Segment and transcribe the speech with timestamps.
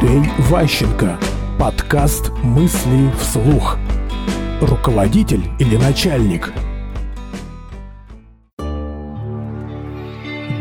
[0.00, 1.18] Андрей Ващенко.
[1.58, 3.76] Подкаст «Мысли вслух».
[4.62, 6.54] Руководитель или начальник?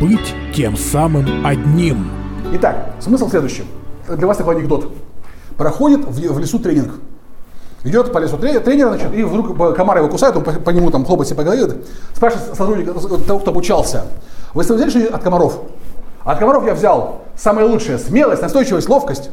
[0.02, 2.10] Быть тем самым одним.
[2.54, 3.64] Итак, смысл в следующем.
[4.10, 4.92] Для вас такой анекдот.
[5.58, 6.96] Проходит в, лесу тренинг.
[7.86, 10.92] Идет по лесу тренер, тренер значит, и вдруг комар его кусает, он по, по нему
[10.92, 11.78] там хлопает себе по голове,
[12.14, 14.06] спрашивает сотрудника, того, кто обучался,
[14.54, 15.62] вы что от комаров?
[16.30, 19.32] От комаров я взял самое лучшее, смелость, настойчивость, ловкость.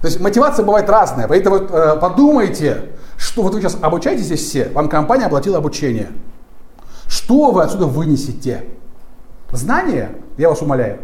[0.00, 2.84] То есть мотивация бывает разная, поэтому э, подумайте,
[3.18, 6.08] что вот вы сейчас обучаетесь здесь все, вам компания оплатила обучение.
[7.06, 8.64] Что вы отсюда вынесете?
[9.52, 11.00] Знания, я вас умоляю.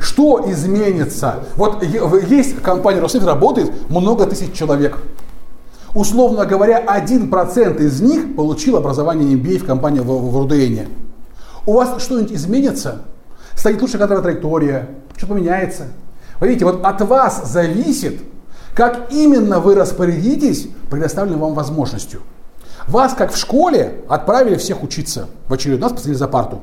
[0.00, 1.40] Что изменится?
[1.56, 4.96] Вот есть компания Роснефть, работает много тысяч человек.
[5.94, 10.88] Условно говоря, 1% из них получил образование MBA в компании в, в РУДН.
[11.66, 13.02] У вас что-нибудь изменится?
[13.62, 14.88] Станет лучше кадровая траектория?
[15.16, 15.84] Что поменяется?
[16.40, 18.20] Вы видите, вот от вас зависит,
[18.74, 22.22] как именно вы распорядитесь предоставленной вам возможностью.
[22.88, 26.60] Вас, как в школе, отправили всех учиться в очередной раз, посадили за парту.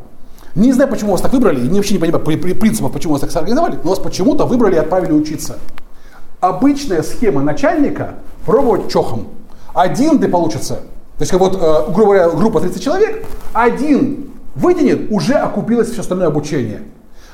[0.55, 3.79] Не знаю, почему вас так выбрали, и вообще не понимаю принципов, почему вас так организовали,
[3.81, 5.57] но вас почему-то выбрали и отправили учиться.
[6.41, 9.29] Обычная схема начальника– пробовать чохом.
[9.73, 10.73] Один да получится.
[11.17, 16.01] То есть, как вот, э, грубо говоря, группа 30 человек, один вытянет, уже окупилось все
[16.01, 16.81] остальное обучение.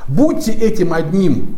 [0.08, 1.58] Будьте этим одним.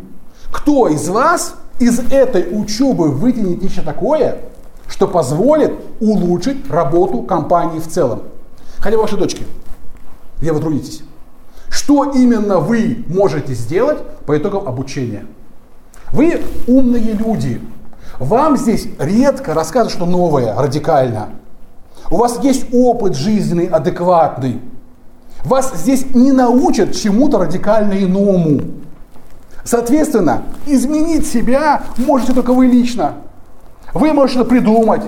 [0.51, 4.39] Кто из вас из этой учебы вытянет нечто такое,
[4.87, 8.23] что позволит улучшить работу компании в целом?
[8.79, 9.45] Хотя ваши дочки,
[10.39, 11.03] где вы трудитесь.
[11.69, 15.25] Что именно вы можете сделать по итогам обучения?
[16.11, 17.61] Вы умные люди.
[18.19, 21.29] Вам здесь редко рассказывают что новое, радикально.
[22.09, 24.61] У вас есть опыт жизненный, адекватный.
[25.43, 28.61] Вас здесь не научат чему-то радикально иному.
[29.63, 33.15] Соответственно, изменить себя можете только вы лично.
[33.93, 35.03] Вы можете это придумать.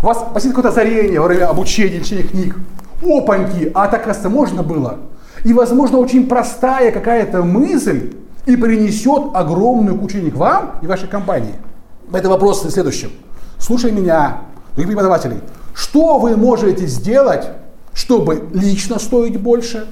[0.00, 2.56] Вас посетит какое-то озарение во время обучения, чтения книг.
[3.02, 4.98] Опаньки, а так, оказывается, можно было.
[5.44, 8.12] И, возможно, очень простая какая-то мысль
[8.46, 11.54] и принесет огромную кучу денег вам и вашей компании.
[12.12, 13.10] Это вопрос в следующем.
[13.58, 14.38] Слушай меня,
[14.74, 15.40] других преподавателей.
[15.74, 17.48] Что вы можете сделать,
[17.98, 19.88] чтобы лично стоить больше,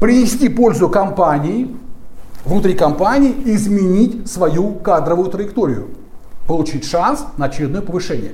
[0.00, 1.74] принести пользу компании,
[2.44, 5.90] внутри компании изменить свою кадровую траекторию,
[6.48, 8.32] получить шанс на очередное повышение.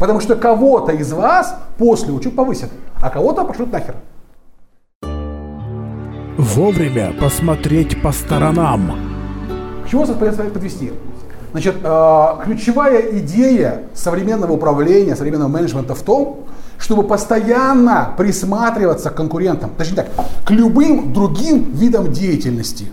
[0.00, 2.70] Потому что кого-то из вас после учебы повысят,
[3.02, 3.96] а кого-то пошлют нахер.
[6.38, 8.92] Вовремя посмотреть по сторонам.
[9.84, 10.92] К чему вас подвести?
[11.52, 16.46] Значит, э, ключевая идея современного управления, современного менеджмента в том,
[16.78, 20.08] чтобы постоянно присматриваться к конкурентам, точнее так,
[20.44, 22.86] к любым другим видам деятельности.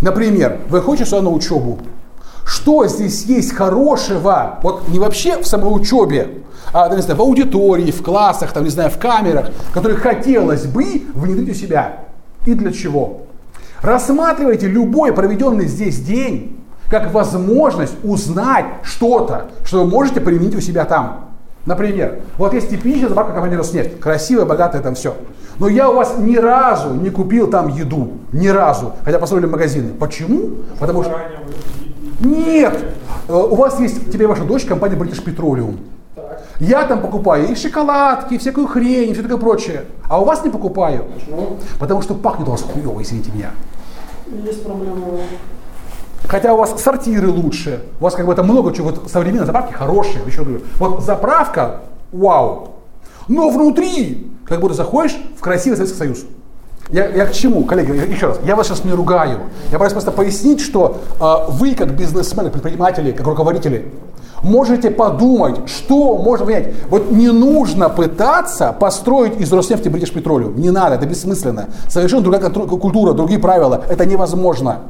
[0.00, 1.78] Например, вы ходите сюда на учебу.
[2.44, 4.58] Что здесь есть хорошего?
[4.62, 8.70] Вот не вообще в самой учебе, а не знаю, в аудитории, в классах, там, не
[8.70, 12.06] знаю, в камерах, которые хотелось бы внедрить у себя.
[12.46, 13.22] И для чего?
[13.82, 16.56] Рассматривайте любой проведенный здесь день
[16.88, 21.29] как возможность узнать что-то, что вы можете применить у себя там.
[21.66, 24.00] Например, вот есть типичная забавка компании Роснефть.
[24.00, 25.14] Красивая, богатая, там все.
[25.58, 28.12] Но я у вас ни разу не купил там еду.
[28.32, 28.94] Ни разу.
[29.04, 29.92] Хотя построили магазины.
[29.92, 30.56] Почему?
[30.78, 31.16] Потому что...
[32.20, 32.78] Нет!
[33.28, 35.76] Э, у вас есть, тебе ваша дочь, компания British Petroleum.
[36.58, 39.84] Я там покупаю и шоколадки, и всякую хрень, и все такое прочее.
[40.08, 41.06] А у вас не покупаю.
[41.14, 41.56] Почему?
[41.78, 43.50] Потому что пахнет у вас хуево, извините меня.
[44.44, 44.96] Есть проблема.
[46.28, 49.72] Хотя у вас сортиры лучше, у вас как бы это много чего, вот современные заправки
[49.72, 50.62] хорошие, еще говорю.
[50.78, 51.80] Вот заправка,
[52.12, 52.76] вау.
[53.28, 56.24] Но внутри, как будто заходишь в красивый Советский Союз.
[56.90, 59.40] Я, я к чему, коллеги, еще раз, я вас сейчас не ругаю.
[59.70, 63.92] Я пытаюсь просто пояснить, что э, вы как бизнесмены, предприниматели, как руководители,
[64.42, 66.74] можете подумать, что можно понять.
[66.88, 70.58] Вот не нужно пытаться построить из Роснефти British Petroleum.
[70.58, 71.68] Не надо, это бессмысленно.
[71.88, 73.82] Совершенно другая культура, другие правила.
[73.88, 74.80] Это невозможно.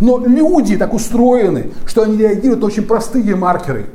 [0.00, 3.86] Но люди так устроены, что они реагируют на очень простые маркеры.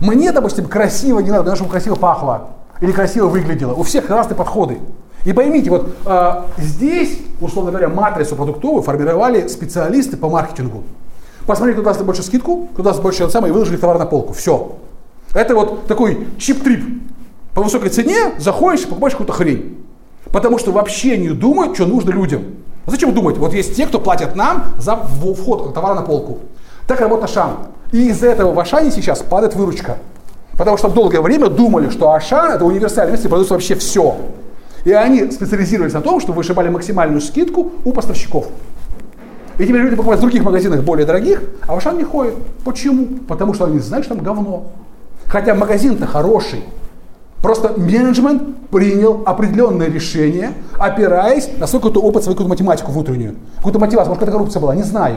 [0.00, 2.50] Мне, допустим, красиво не надо, чтобы красиво пахло
[2.80, 3.74] или красиво выглядело.
[3.74, 4.78] У всех разные подходы.
[5.24, 10.82] И поймите, вот э, здесь, условно говоря, матрицу продуктовую формировали специалисты по маркетингу.
[11.46, 14.32] Посмотрите, кто даст больше скидку, кто даст больше самое, и выложили товар на полку.
[14.32, 14.76] Все.
[15.34, 17.02] Это вот такой чип-трип.
[17.54, 19.84] По высокой цене заходишь и покупаешь какую-то хрень.
[20.32, 22.42] Потому что вообще не думают, что нужно людям.
[22.86, 23.38] Зачем думать?
[23.38, 26.40] Вот есть те, кто платят нам за вход товара на полку.
[26.86, 27.56] Так работает Ашан.
[27.92, 29.98] И из-за этого в Ашане сейчас падает выручка.
[30.58, 34.16] Потому что долгое время думали, что Ашан это универсальный место, продается вообще все.
[34.84, 38.46] И они специализировались на том, что вышибали максимальную скидку у поставщиков.
[39.58, 42.34] И теперь люди покупают в других магазинах более дорогих, а в Ашан не ходят.
[42.64, 43.06] Почему?
[43.26, 44.66] Потому что они знают, что там говно.
[45.26, 46.64] Хотя магазин-то хороший.
[47.44, 53.36] Просто менеджмент принял определенное решение, опираясь на свой какой-то опыт, свою какую-то математику внутреннюю.
[53.56, 55.16] Какую-то мотивацию, может, какая-то коррупция была, не знаю.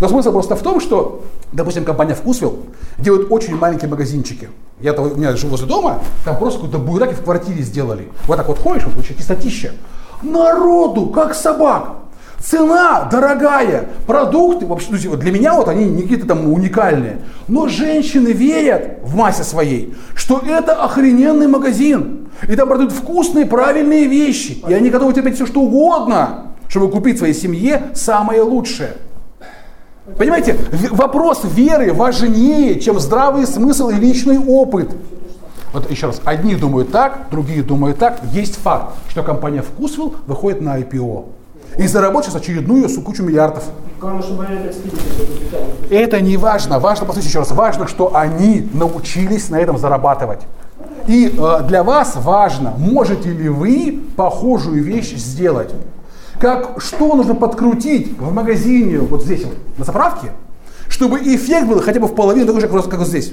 [0.00, 1.22] Но смысл просто в том, что,
[1.52, 2.58] допустим, компания Вкусвилл
[2.98, 4.48] делает очень маленькие магазинчики.
[4.80, 8.08] Я -то, у меня живу возле дома, там просто какой-то буйраки в квартире сделали.
[8.26, 9.70] Вот так вот ходишь, вот вообще чистотища.
[10.22, 11.92] Народу, как собак.
[12.42, 17.18] Цена дорогая, продукты, вообще, ну, для меня вот они не какие-то там уникальные.
[17.48, 22.28] Но женщины верят в массе своей, что это охрененный магазин.
[22.48, 24.62] И там продают вкусные, правильные вещи.
[24.66, 28.94] И они готовы терпеть все, что угодно, чтобы купить своей семье самое лучшее.
[30.16, 30.56] Понимаете,
[30.90, 34.96] вопрос веры важнее, чем здравый смысл и личный опыт.
[35.74, 38.20] Вот еще раз, одни думают так, другие думают так.
[38.32, 41.26] Есть факт, что компания Вкусвилл выходит на IPO.
[41.76, 43.64] И заработать сейчас очередную кучу миллиардов.
[45.90, 46.78] Это не важно.
[46.78, 50.40] Важно, послушайте еще раз, важно, что они научились на этом зарабатывать.
[51.06, 55.70] И э, для вас важно, можете ли вы похожую вещь сделать.
[56.38, 60.32] Как, что нужно подкрутить в магазине, вот здесь вот, на заправке,
[60.88, 63.32] чтобы эффект был хотя бы в половину такой же, как вот здесь.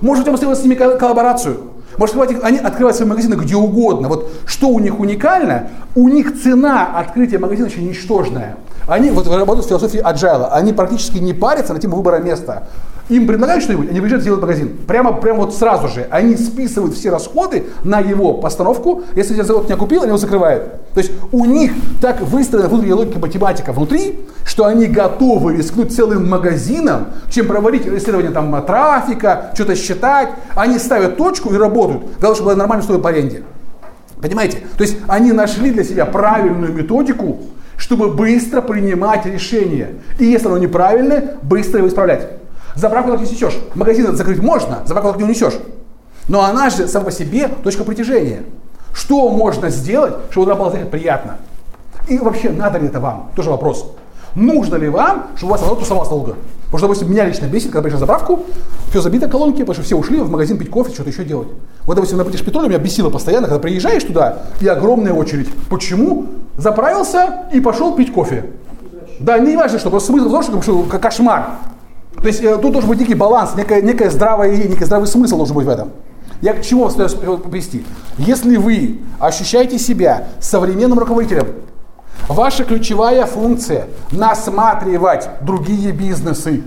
[0.00, 1.58] Можете сделать с ними коллаборацию.
[1.98, 4.08] Может, они открывают свои магазины где угодно.
[4.08, 8.56] Вот что у них уникально, у них цена открытия магазина очень ничтожная.
[8.86, 12.68] Они вот работают в философии agile, они практически не парятся на тему выбора места.
[13.08, 14.76] Им предлагают что-нибудь, они приезжают сделать магазин.
[14.86, 16.06] Прямо, прямо вот сразу же.
[16.10, 19.02] Они списывают все расходы на его постановку.
[19.14, 20.64] Если я завод не купил, они его закрывают.
[20.92, 21.72] То есть у них
[22.02, 28.30] так выстроена внутренняя логика математика внутри, что они готовы рискнуть целым магазином, чем проводить исследование
[28.30, 30.28] там, трафика, что-то считать.
[30.54, 32.02] Они ставят точку и работают.
[32.20, 33.42] Главное, чтобы было нормально стоило по аренде.
[34.20, 34.58] Понимаете?
[34.76, 37.38] То есть они нашли для себя правильную методику,
[37.78, 39.94] чтобы быстро принимать решения.
[40.18, 42.28] И если оно неправильное, быстро его исправлять.
[42.78, 43.58] Заправку так не сечешь.
[43.74, 45.54] Магазин закрыть можно, заправку так не унесешь.
[46.28, 48.44] Но она же сама по себе точка притяжения.
[48.94, 51.38] Что можно сделать, чтобы она была приятно?
[52.06, 53.32] И вообще, надо ли это вам?
[53.34, 53.90] Тоже вопрос.
[54.36, 56.36] Нужно ли вам, чтобы у вас оно тусовалось долго?
[56.66, 58.44] Потому что, допустим, меня лично бесит, когда на заправку,
[58.90, 61.48] все забито колонки, потому что все ушли в магазин пить кофе, что-то еще делать.
[61.84, 65.48] Вот, допустим, на Бритиш меня бесило постоянно, когда приезжаешь туда, и огромная очередь.
[65.68, 66.26] Почему?
[66.56, 68.44] Заправился и пошел пить кофе.
[69.18, 71.58] Да, не важно, что, просто смысл в том, что кошмар.
[72.20, 75.36] То есть э, тут должен быть некий баланс, некая, некая здравая идея, некий здравый смысл
[75.36, 75.90] должен быть в этом.
[76.40, 77.84] Я к чему вас привести?
[78.16, 81.46] Если вы ощущаете себя современным руководителем,
[82.28, 86.62] ваша ключевая функция насматривать другие бизнесы,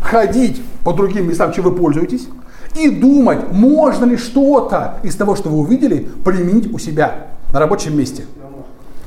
[0.00, 2.28] ходить по другим местам, чем вы пользуетесь,
[2.76, 7.96] и думать, можно ли что-то из того, что вы увидели, применить у себя на рабочем
[7.96, 8.26] месте.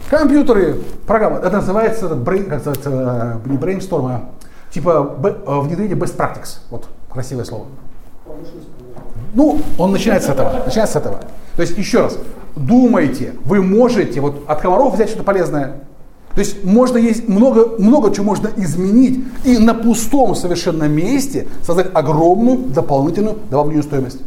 [0.09, 4.29] Компьютеры, программы, это называется, как называется не brainstorm, а
[4.71, 6.59] Типа э, внедрение best practice.
[6.69, 7.65] Вот, красивое слово.
[9.33, 10.63] Ну, он начинает с этого.
[10.65, 11.19] Начинает с этого.
[11.55, 12.17] То есть, еще раз,
[12.55, 15.81] думайте, вы можете вот от комаров взять что-то полезное.
[16.35, 21.87] То есть можно есть много, много чего можно изменить и на пустом совершенно месте создать
[21.93, 24.19] огромную дополнительную добавленную стоимость.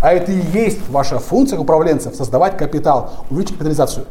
[0.00, 4.06] А это и есть ваша функция управленцев, создавать капитал, увеличить капитализацию.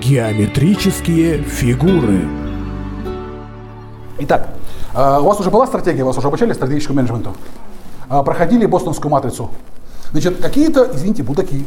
[0.00, 2.47] Геометрические фигуры.
[4.20, 4.48] Итак,
[4.94, 7.34] а, у вас уже была стратегия, вас уже обучали стратегическому менеджменту.
[8.08, 9.50] А, проходили бостонскую матрицу.
[10.10, 11.66] Значит, какие-то, извините, будаки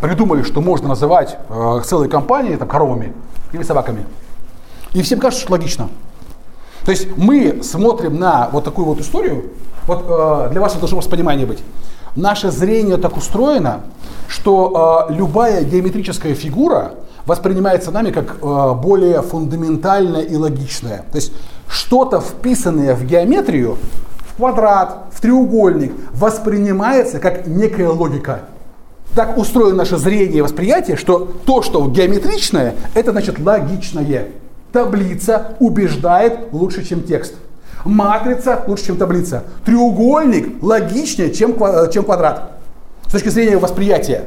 [0.00, 3.12] придумали, что можно называть э, целые компании там, коровами
[3.52, 4.06] или собаками.
[4.92, 5.88] И всем кажется, что логично.
[6.84, 9.50] То есть мы смотрим на вот такую вот историю,
[9.86, 10.06] вот
[10.50, 11.62] для вас это должно понимание быть.
[12.14, 13.82] Наше зрение так устроено,
[14.28, 16.94] что любая геометрическая фигура
[17.28, 21.04] воспринимается нами как э, более фундаментальная и логичная.
[21.12, 21.32] То есть
[21.68, 23.76] что-то вписанное в геометрию,
[24.32, 28.40] в квадрат, в треугольник, воспринимается как некая логика.
[29.14, 34.28] Так устроено наше зрение и восприятие, что то, что геометричное, это значит логичное.
[34.72, 37.34] Таблица убеждает лучше, чем текст.
[37.84, 39.44] Матрица лучше, чем таблица.
[39.66, 41.56] Треугольник логичнее, чем,
[41.92, 42.52] чем квадрат.
[43.06, 44.24] С точки зрения восприятия.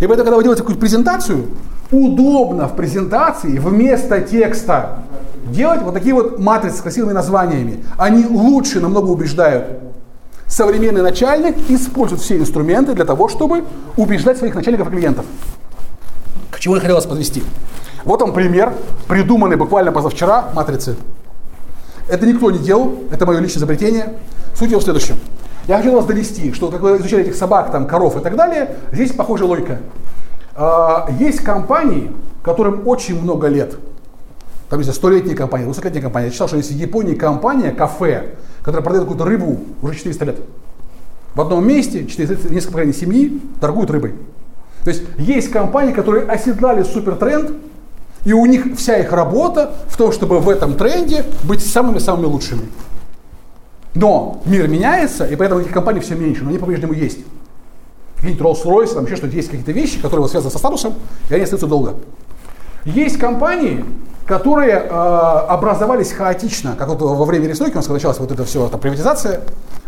[0.00, 1.46] И поэтому, когда вы делаете какую-то презентацию,
[1.92, 4.98] удобно в презентации вместо текста
[5.46, 7.84] делать вот такие вот матрицы с красивыми названиями.
[7.98, 9.66] Они лучше намного убеждают.
[10.46, 13.64] Современный начальник использует все инструменты для того, чтобы
[13.96, 15.26] убеждать своих начальников и клиентов.
[16.50, 17.42] К чему я хотел вас подвести?
[18.04, 18.72] Вот он пример,
[19.06, 20.96] придуманный буквально позавчера матрицы.
[22.08, 24.14] Это никто не делал, это мое личное изобретение.
[24.54, 25.16] Суть его в следующем.
[25.68, 28.76] Я хочу вас довести, что как вы изучали этих собак, там, коров и так далее,
[28.92, 29.78] здесь похожая логика.
[30.54, 32.10] А, есть компании,
[32.42, 33.76] которым очень много лет–
[34.72, 36.28] там есть столетняя компания, двухсотлетняя компания.
[36.28, 40.36] Я читал, что есть в Японии компания, кафе, которая продает какую-то рыбу уже 400 лет.
[41.34, 44.14] В одном месте, 400, несколько поколений семьи торгуют рыбой.
[44.82, 47.52] То есть есть компании, которые оседлали супертренд,
[48.24, 52.62] и у них вся их работа в том, чтобы в этом тренде быть самыми-самыми лучшими.
[53.94, 57.18] Но мир меняется, и поэтому этих компаний все меньше, но они по-прежнему есть.
[58.22, 60.94] Какие-нибудь Rolls-Royce, там еще что-то, есть какие-то вещи, которые связаны со статусом,
[61.28, 61.96] и они остаются долго.
[62.84, 63.84] Есть компании,
[64.26, 68.64] которые э, образовались хаотично, как вот во время перестройки у нас началась вот эта все,
[68.64, 69.40] эта приватизация,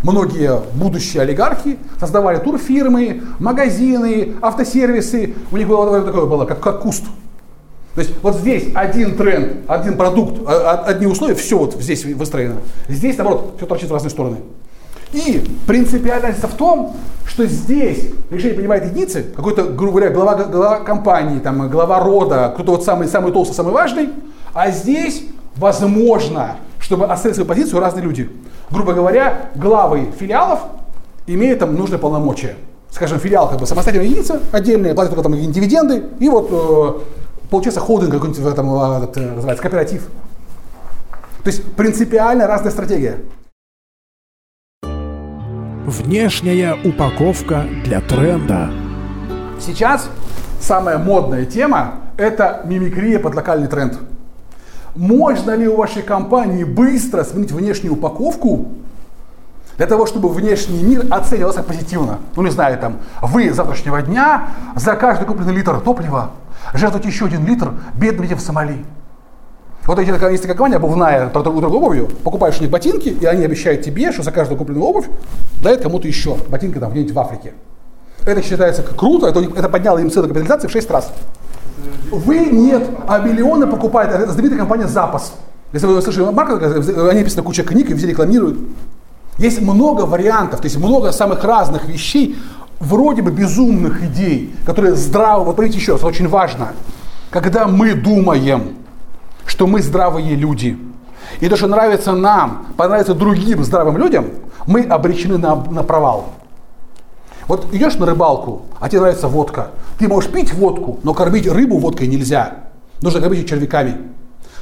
[0.03, 7.05] многие будущие олигархи создавали турфирмы, магазины, автосервисы, у них было такое было, как, как куст.
[7.95, 12.05] То есть вот здесь один тренд, один продукт, а, а, одни условия, все вот здесь
[12.05, 12.57] выстроено.
[12.89, 14.39] Здесь, наоборот, все торчит в разные стороны.
[15.15, 21.39] И принципиальность в том, что здесь решение принимает единицы, какой-то, грубо говоря, глава, глава компании,
[21.39, 24.11] там, глава рода, кто-то вот самый, самый толстый, самый важный,
[24.53, 25.23] а здесь
[25.55, 28.29] возможно, чтобы оставить свою позицию разные люди.
[28.71, 30.61] Грубо говоря, главы филиалов
[31.29, 32.57] имеют там нужные полномочия.
[32.91, 37.81] Скажем, филиал как бы самостоятельная единица отдельная, платит только там дивиденды, и вот э, получается
[37.81, 40.09] холдинг какой-нибудь этом, э, это, называется, кооператив.
[41.45, 43.19] То есть принципиально разная стратегия.
[45.87, 48.71] Внешняя упаковка для тренда.
[49.61, 50.09] Сейчас
[50.59, 53.99] самая модная тема– это мимикрия под локальный тренд.
[54.95, 58.69] Можно ли у вашей компании быстро сменить внешнюю упаковку
[59.77, 62.19] для того, чтобы внешний мир оценивался позитивно?
[62.35, 66.31] Ну, не знаю, там, вы завтрашнего дня за каждый купленный литр топлива
[66.73, 68.87] жертвуете еще один литр бедным детям в Сомали.
[69.87, 73.83] Вот такая, есть такая компания обувная, торгует обувью, покупаешь у них ботинки, и они обещают
[73.83, 75.07] тебе, что за каждую купленную обувь
[75.63, 77.53] дают кому-то еще ботинки там где-нибудь в Африке.
[78.25, 81.13] Это считается круто, это, это подняло им цену капитализации в 6 раз.
[82.11, 85.35] Вы нет, а миллионы покупают, это знаменитая компания «Запас».
[85.75, 86.55] Если вы слышали марка,
[87.11, 88.59] они написано куча книг и все рекламируют.
[89.37, 92.39] Есть много вариантов, то есть много самых разных вещей,
[92.79, 96.73] вроде бы безумных идей, которые здраво, вот поймите еще раз, очень важно,
[97.31, 98.77] когда мы думаем,
[99.47, 100.79] что мы здравые люди.
[101.41, 104.27] И то, что нравится нам, понравится другим здравым людям,
[104.67, 106.27] мы обречены на, на провал.
[107.47, 109.69] Вот идешь на рыбалку, а тебе нравится водка.
[109.99, 112.55] Ты можешь пить водку, но кормить рыбу водкой нельзя.
[113.03, 113.97] Нужно кормить ее червяками.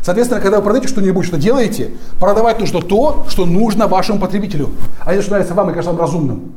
[0.00, 4.70] Соответственно, когда вы продаете что-нибудь, что делаете, продавать нужно то, что нужно вашему потребителю,
[5.04, 6.54] а не то, что нравится вам и кажется вам разумным.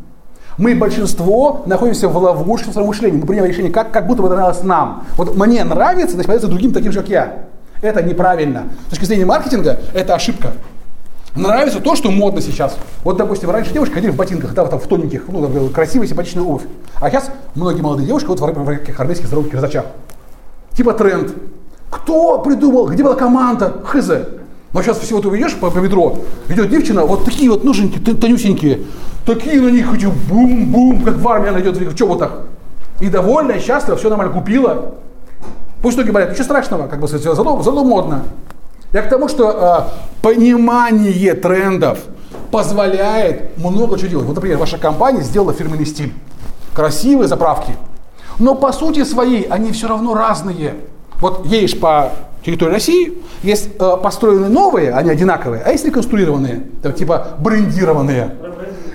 [0.58, 3.18] Мы, большинство, находимся в ловушке в своем мышлении.
[3.18, 5.04] Мы принимаем решение, как, как будто бы это нравилось нам.
[5.18, 7.46] Вот мне нравится, значит, понравится другим таким же, как я.
[7.86, 8.70] Это неправильно.
[8.88, 10.54] С точки зрения маркетинга это ошибка.
[11.36, 12.76] Нравится то, что модно сейчас.
[13.04, 16.44] Вот, допустим, раньше девушки ходили в ботинках, да, вот там в тоненьких, ну, красивая, симпатичная
[16.44, 16.64] обувь.
[17.00, 19.86] А сейчас многие молодые девушки вот в, таких армейских здоровых кирзачах.
[20.76, 21.32] Типа тренд.
[21.92, 22.88] Кто придумал?
[22.88, 23.82] Где была команда?
[23.84, 24.10] Хз.
[24.74, 26.18] Но сейчас всего ты идешь по, по метро,
[26.50, 28.82] идет девчина, вот такие вот нужненькие, тонюсенькие,
[29.26, 32.42] такие на них эти бум-бум, как в армии она идет в чоботах.
[33.00, 34.96] И довольная, счастлива, все нормально купила.
[35.86, 38.24] Пусть многие говорят, ничего страшного, как бы сказать, зато, зато модно.
[38.92, 42.00] Я к тому, что э, понимание трендов
[42.50, 44.26] позволяет много чего делать.
[44.26, 46.12] Вот, например, ваша компания сделала фирменный стиль.
[46.74, 47.74] Красивые заправки.
[48.40, 50.74] Но по сути своей они все равно разные.
[51.22, 52.14] Вот едешь по
[52.44, 53.14] территории России,
[53.44, 58.36] есть э, построенные новые, они одинаковые, а есть реконструированные, там, типа брендированные.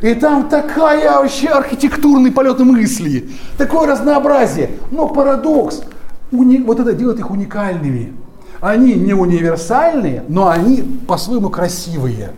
[0.02, 4.70] И там такая вообще архитектурный полет мысли, такое разнообразие.
[4.90, 5.82] Но парадокс–
[6.32, 8.12] уни, вот это делает их уникальными.
[8.60, 12.32] Они не универсальные, но они по-своему красивые,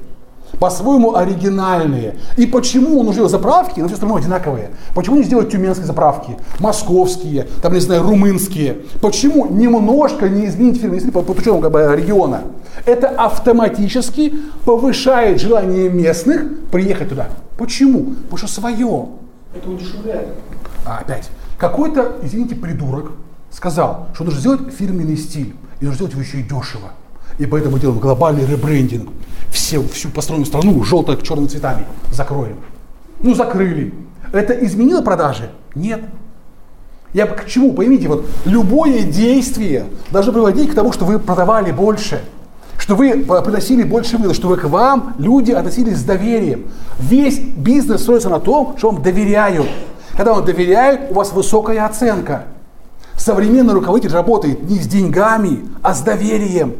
[0.61, 2.17] по-своему оригинальные.
[2.37, 4.71] И почему он уже заправки, но все остальное одинаковые?
[4.95, 8.79] Почему не сделать тюменские заправки, московские, там, не знаю, румынские?
[9.01, 12.43] Почему немножко не изменить фирменный стиль по, по учету как бы, региона?
[12.87, 14.33] Это автоматически
[14.65, 17.29] повышает желание местных приехать туда.
[17.59, 18.15] Почему?
[18.31, 19.09] Потому что свое.
[19.55, 20.29] Это удешевляет.
[20.87, 21.29] А, опять.
[21.59, 23.13] Какой-то, извините, придурок,
[23.53, 26.91] сказал, что нужно сделать фирменный стиль, и нужно сделать его еще и дешево.
[27.39, 29.11] И поэтому делаем глобальный ребрендинг.
[29.51, 32.57] Все, всю построенную страну желто-черными цветами закроем.
[33.21, 33.95] Ну, закрыли.
[34.33, 35.51] Это изменило продажи?
[35.75, 36.01] Нет.
[37.13, 37.73] Я к чему?
[37.73, 42.23] Поймите, вот любое действие должно приводить к тому, что вы продавали больше,
[42.79, 46.71] что вы приносили больше выгоды, что вы к вам люди относились с доверием.
[46.99, 49.69] Весь бизнес строится на том, что вам доверяют.
[50.17, 52.45] Когда вам доверяют, у вас высокая оценка.
[53.23, 56.75] Современный руководитель работает не с деньгами, а с доверием.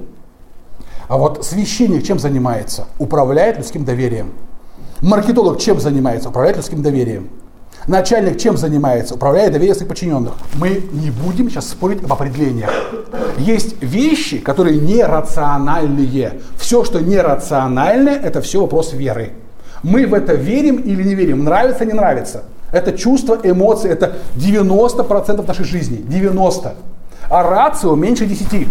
[1.07, 2.87] А вот священник чем занимается?
[2.99, 4.33] Управляет людским доверием.
[5.03, 6.31] Маркетолог чем занимается?
[6.31, 7.29] Управляет людским доверием.
[7.87, 9.15] Начальник чем занимается?
[9.15, 10.33] Управляет доверие своих подчиненных.
[10.55, 12.71] Мы не будем сейчас спорить об определениях.
[13.39, 16.41] Есть вещи, которые нерациональные.
[16.57, 19.31] Все, что нерациональное, это все вопрос веры.
[19.85, 22.43] Мы в это верим или не верим, нравится, не нравится.
[22.73, 25.97] Это чувство, эмоции, это 90% нашей жизни.
[25.99, 26.75] 90.
[27.29, 28.67] А рацио меньше 10.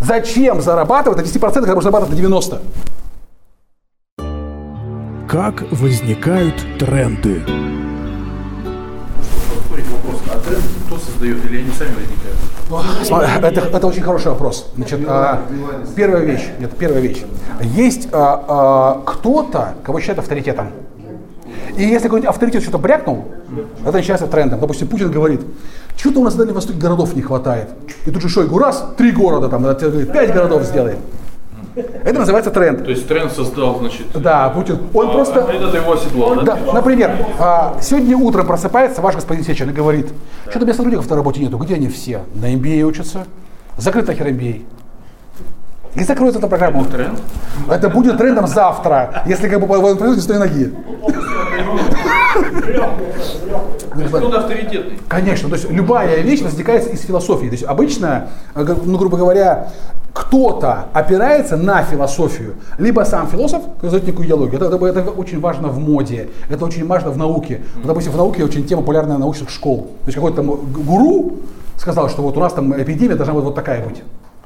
[0.00, 2.60] Зачем зарабатывать на 10%, когда можно зарабатывать на 90?
[5.28, 7.42] Как возникают тренды?
[10.04, 10.20] Вопрос.
[10.32, 13.04] А тренд кто создает или они сами возникают?
[13.04, 14.70] Смотри, Это, это очень хороший вопрос.
[14.76, 15.42] Значит, а,
[15.96, 17.22] первая вещь, нет, первая вещь.
[17.62, 20.70] Есть а, а, кто-то, кого считают авторитетом.
[21.76, 23.24] И если какой-нибудь авторитет что-то брякнул,
[23.84, 24.60] это считается трендом.
[24.60, 25.40] Допустим, Путин говорит,
[25.96, 27.70] что-то у нас на Дальнем Востоке городов не хватает.
[28.06, 30.98] И тут же Шойгу раз, три города, там, тебе, пять городов сделаем.
[31.74, 32.84] Это называется тренд.
[32.84, 35.40] То есть тренд создал, значит, Да, Путин, он а просто...
[35.40, 36.42] этот его оседлал, да?
[36.42, 40.06] Да, например, а, сегодня утром просыпается ваш господин Сечин и говорит,
[40.44, 42.20] что-то у меня сотрудников на работе нету, где они все?
[42.34, 43.26] На MBA учатся?
[43.76, 44.64] Закрыт нахер MBA.
[45.96, 46.84] И закроют эту программу.
[46.84, 47.20] Тренд?
[47.68, 50.72] Это будет трендом завтра, если как бы не с той ноги.
[54.08, 54.98] Кто-то авторитетный.
[55.08, 57.46] Конечно, то есть любая вещь возникает из философии.
[57.46, 59.68] То есть обычно, э, ну, грубо говоря,
[60.12, 64.56] кто-то опирается на философию, либо сам философ, задает некую идеологию.
[64.60, 67.62] Это, это- это очень важно в моде, это очень важно в науке.
[67.76, 69.82] Вот, допустим, в науке очень тема популярная научных школ.
[70.04, 71.32] То есть какой-то там г- гуру
[71.76, 74.02] сказал, что вот у нас там эпидемия должна быть вот такая быть.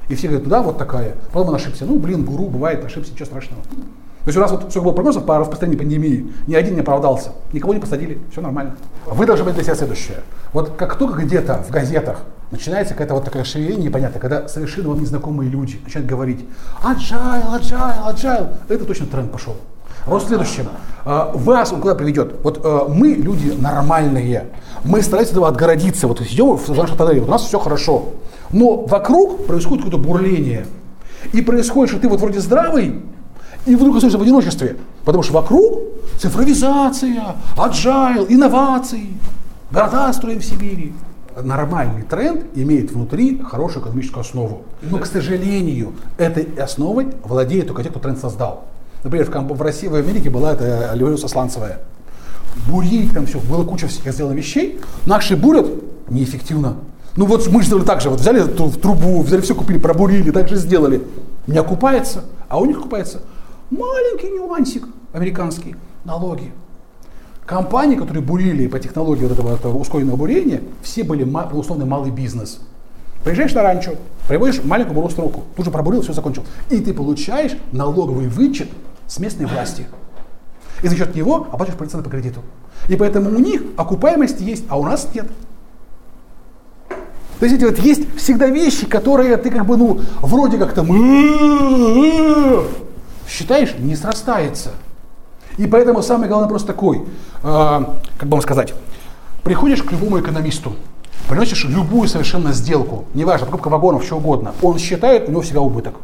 [0.09, 1.15] И все говорят, да, вот такая.
[1.33, 1.85] Потом он ошибся.
[1.85, 3.63] Ну, блин, гуру, бывает, ошибся, ничего страшного.
[4.29, 7.31] То есть у нас вот сколько было прогнозов по распространению пандемии, ни один не оправдался,
[7.55, 8.77] никого не посадили, все нормально.
[9.07, 10.19] Вы должны быть для себя следующее.
[10.53, 15.01] Вот как только где-то в газетах начинается какая-то вот такая шевеление непонятная, когда совершенно вам
[15.01, 16.45] незнакомые люди начинают говорить
[16.85, 19.57] agile, agile, agile, это точно тренд пошел.
[20.05, 20.69] Вопрос в следующем.
[21.07, 22.35] А, Вас он куда приведет?
[22.43, 24.49] Вот э, мы люди нормальные.
[24.85, 26.07] Мы стараемся этого отгородиться.
[26.07, 28.11] Вот идем в нашу тоннель, вот у нас все хорошо.
[28.53, 30.67] Но вокруг происходит какое-то бурление.
[31.33, 33.03] И происходит, что ты вот вроде здравый,
[33.69, 34.77] и вдруг остаешься в одиночестве.
[35.05, 35.81] Потому что вокруг
[36.19, 39.09] цифровизация, agile, инновации,
[39.71, 40.95] города строим в Сибири.
[41.41, 44.63] Нормальный тренд имеет внутри хорошую экономическую основу.
[44.83, 48.65] Но, к сожалению, этой основой владеют только те, кто тренд создал.
[49.05, 51.79] Например, в, в России, в Америке была эта революция сланцевая.
[52.69, 54.81] Бурить там все, было куча всяких сделано вещей.
[55.07, 55.67] Наши бурят
[56.09, 56.75] неэффективно.
[57.15, 60.31] Ну вот мы же сделали так же, вот взяли в трубу, взяли все, купили, пробурили,
[60.33, 61.03] так же сделали.
[61.47, 63.21] Не окупается, а у них окупается
[63.71, 66.53] маленький нюансик американский, налоги.
[67.47, 72.61] Компании, которые бурили по технологии вот этого, этого ускоренного бурения, все были условно малый бизнес.
[73.25, 73.93] Приезжаешь на ранчо,
[74.29, 76.45] приводишь маленькую бурую строку, тут же пробурил, все закончил.
[76.71, 78.69] И ты получаешь налоговый вычет
[79.07, 79.87] с местной власти.
[80.83, 82.43] И за счет него оплачиваешь проценты по кредиту.
[82.89, 85.27] И поэтому у них окупаемость есть, а у нас нет.
[87.39, 90.89] То есть, эти вот есть всегда вещи, которые ты как бы, ну, вроде как там
[93.29, 94.71] считаешь, не срастается.
[95.57, 97.03] И поэтому самый главный вопрос такой, э,
[97.43, 98.75] как бы вам сказать,
[99.43, 100.75] приходишь к любому экономисту,
[101.29, 105.95] приносишь любую совершенно сделку, неважно, покупка вагонов, что угодно, он считает, у него всегда убыток.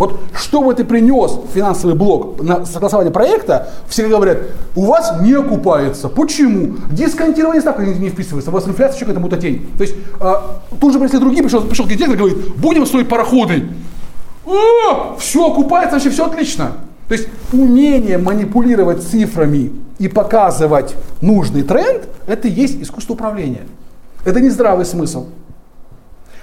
[0.00, 4.38] Вот что бы ты принес финансовый блок на согласование проекта, все говорят,
[4.74, 6.08] у вас не окупается.
[6.08, 6.76] Почему?
[6.90, 9.70] Дисконтирование ставка не, не вписывается, у вас инфляция еще какая-то мутатень.
[9.76, 13.68] То есть а, тут же пришли другие, пришел, пришел архитектор и говорит, будем строить пароходы.
[14.46, 16.72] О, все окупается, вообще все отлично.
[17.08, 23.66] То есть умение манипулировать цифрами и показывать нужный тренд, это и есть искусство управления.
[24.24, 25.26] Это не здравый смысл.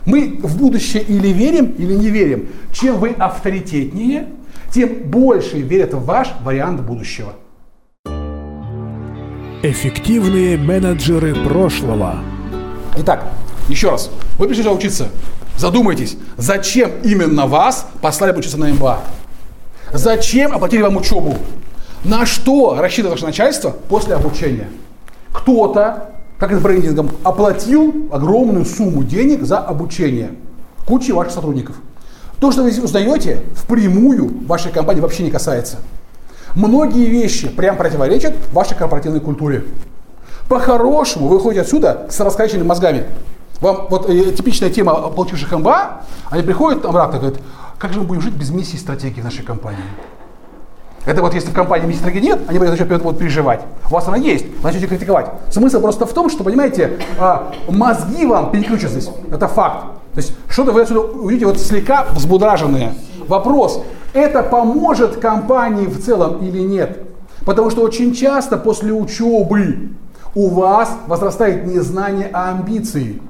[0.06, 2.50] Мы в будущее или верим, или не верим.
[2.74, 4.28] Чем вы авторитетнее,
[4.74, 7.34] тем больше верят в ваш вариант будущего.
[9.64, 12.20] Эффективные менеджеры прошлого.
[12.98, 13.28] Итак,
[13.70, 14.12] еще раз.
[14.38, 15.10] Вы пришли учиться.
[15.58, 19.00] Задумайтесь, зачем именно вас послали учиться на МБА?
[19.91, 21.36] Зачем оплатили вам учебу?
[22.04, 24.70] На что рассчитывает ваше начальство после обучения?
[25.34, 30.32] Кто-то, как и с брендингом, оплатил огромную сумму денег за обучение
[30.86, 31.76] кучи ваших сотрудников.
[32.39, 35.78] То, что вы здесь узнаете, впрямую вашей компании вообще не касается.
[36.54, 39.65] Многие вещи прям противоречат вашей корпоративной культуре.
[40.48, 43.06] По-хорошему вы выходите отсюда с раскачанными мозгами.
[43.62, 47.39] Вам вот э, типичная тема получивших МБА, они приходят обратно и говорят,
[47.80, 49.84] как же мы будем жить без миссии и стратегии в нашей компании?
[51.06, 53.62] Это вот если в компании миссии стратегии нет, они будут начнут вот переживать.
[53.89, 55.28] У вас она есть, вы начнете критиковать.
[55.50, 59.10] Смысл просто в том, что, понимаете, а, мозги вам переключат здесь.
[59.32, 59.86] Это факт.
[60.13, 62.93] То есть что-то вы отсюда увидите вот слегка взбудраженные.
[63.28, 67.08] Вопрос, это поможет компании в целом или нет?
[67.46, 69.91] Потому что очень часто после учебы
[70.36, 73.22] у вас возрастает не знание, а амбиции.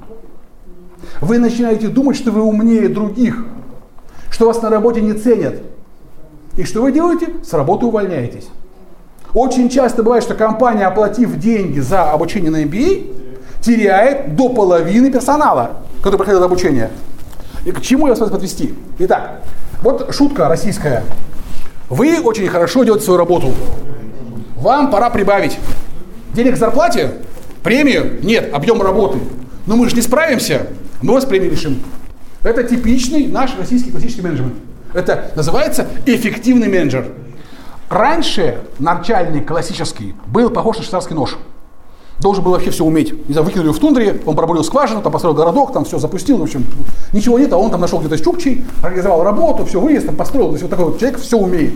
[1.20, 3.44] Вы начинаете думать, что вы умнее других,
[4.30, 5.62] что вас на работе не ценят.
[6.56, 7.28] И что вы делаете?
[7.44, 8.48] С работы увольняетесь.
[9.34, 15.82] Очень часто бывает, что компания, оплатив деньги за обучение на MBA, теряет до половины персонала,
[16.02, 16.90] который проходил обучение.
[17.64, 18.74] И к чему я вас подвести?
[18.98, 19.42] Итак,
[19.82, 21.04] вот шутка российская.
[21.88, 23.52] Вы очень хорошо делаете свою работу.
[24.56, 25.58] Вам пора прибавить.
[26.34, 27.12] Денег к зарплате?
[27.62, 28.18] Премию?
[28.22, 29.18] Нет, объем работы.
[29.66, 30.66] Но мы же не справимся,
[31.02, 31.78] мы премию лишим.
[32.42, 34.54] Это типичный наш российский классический менеджмент.
[34.94, 37.12] Это называется эффективный менеджер.
[37.88, 41.36] Раньше начальник классический был похож на швейцарский нож.
[42.20, 43.12] Должен был вообще все уметь.
[43.28, 46.42] Не знаю, выкинули в тундре, он пробурил скважину, там построил городок, там все запустил, в
[46.42, 46.64] общем,
[47.12, 50.52] ничего нет, а он там нашел где-то чукчей, организовал работу, все выезд, там построил, то
[50.52, 51.74] есть вот такой вот человек все умеет.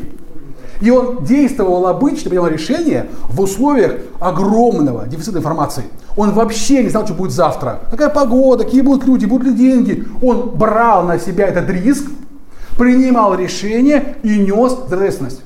[0.83, 5.85] И он действовал обычно, принимал решения в условиях огромного дефицита информации.
[6.17, 7.83] Он вообще не знал, что будет завтра.
[7.89, 10.05] Какая погода, какие будут люди, будут ли деньги.
[10.21, 12.11] Он брал на себя этот риск,
[12.77, 15.43] принимал решения и нес ответственность.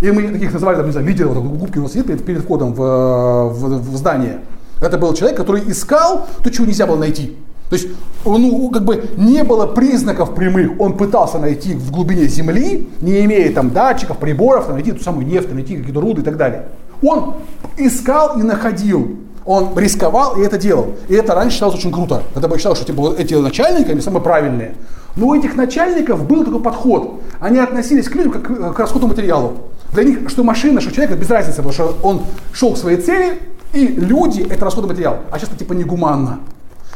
[0.00, 2.42] И мы таких называли, там, не знаю, лидеров, вот, губки у нас сидит перед, перед
[2.42, 4.40] входом в, в, в здание.
[4.80, 7.36] Это был человек, который искал то, чего нельзя было найти.
[7.70, 7.88] То есть,
[8.24, 10.72] ну, как бы не было признаков прямых.
[10.80, 15.26] Он пытался найти в глубине земли, не имея там датчиков, приборов, там, найти ту самую
[15.26, 16.66] нефть, найти какие-то руды и так далее.
[17.00, 17.36] Он
[17.78, 19.16] искал и находил.
[19.46, 20.94] Он рисковал и это делал.
[21.08, 22.24] И это раньше считалось очень круто.
[22.34, 24.74] Это бы считалось, что типа, эти начальники, они самые правильные.
[25.14, 27.20] Но у этих начальников был такой подход.
[27.38, 29.52] Они относились к людям как к расходному материалу.
[29.92, 33.40] Для них, что машина, что человек, без разницы, потому что он шел к своей цели,
[33.72, 35.18] и люди– это расходный материал.
[35.30, 36.40] А сейчас это типа негуманно.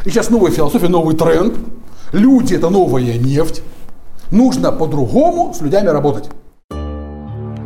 [0.05, 1.55] И сейчас новая философия, новый тренд.
[2.13, 3.63] Люди– это новая нефть.
[4.31, 6.29] Нужно по-другому с людьми работать.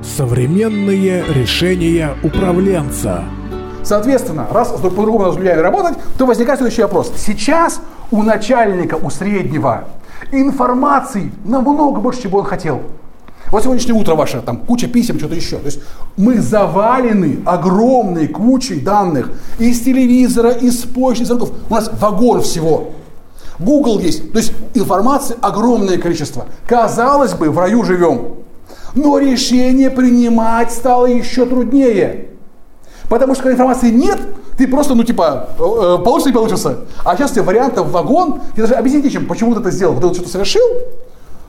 [0.04, 3.24] Современные решения управленца.
[3.82, 7.12] Соответственно, раз по-другому надо с людьми работать, то возникает следующий вопрос.
[7.16, 7.80] Сейчас
[8.12, 9.84] у начальника, у среднего
[10.30, 12.82] информации намного больше, чем он хотел.
[13.50, 15.56] Вот сегодняшнее утро ваше, там куча писем, что-то еще.
[15.56, 15.80] То есть
[16.16, 21.52] мы завалены огромной кучей данных из телевизора, из почты, из звонков.
[21.68, 22.90] У нас вагон всего.
[23.58, 24.32] Google есть.
[24.32, 26.46] То есть информации огромное количество.
[26.66, 28.36] Казалось бы, в раю живем.
[28.94, 32.28] Но решение принимать стало еще труднее.
[33.08, 34.18] Потому что когда информации нет,
[34.58, 36.78] ты просто, ну типа, э, э получится и получится.
[37.04, 39.98] А сейчас тебе вариантов вагон, ты даже объясните, чем, почему ты это сделал.
[39.98, 40.62] Ты вот что-то совершил,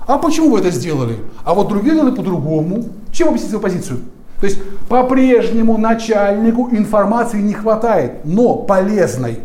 [0.09, 1.19] а почему вы это сделали?
[1.43, 2.85] А вот другие делали по-другому.
[3.11, 3.99] Чем объяснить свою позицию?
[4.39, 9.41] То есть по-прежнему начальнику информации не хватает, но полезной.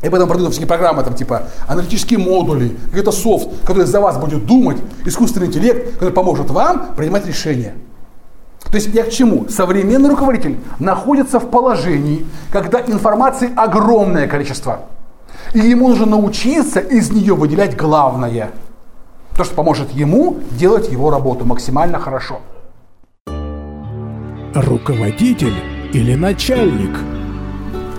[0.00, 4.46] И поэтому продают всякие программы, там, типа аналитические модули, какой-то софт, который за вас будет
[4.46, 7.74] думать, искусственный интеллект, который поможет вам принимать решения.
[8.70, 9.50] То есть я к чему?
[9.50, 14.86] Современный руководитель находится в положении, когда информации огромное количество.
[15.52, 18.50] И ему нужно научиться из нее выделять главное–
[19.38, 22.40] то, что поможет ему делать его работу максимально хорошо.
[24.52, 25.54] Руководитель
[25.92, 26.98] или начальник?